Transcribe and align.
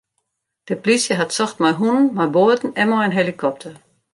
De 0.69 0.75
plysje 0.83 1.13
hat 1.19 1.35
socht 1.37 1.57
mei 1.61 1.75
hûnen, 1.79 2.07
mei 2.17 2.29
boaten 2.35 2.75
en 2.81 2.87
mei 2.89 3.05
in 3.07 3.17
helikopter. 3.19 3.73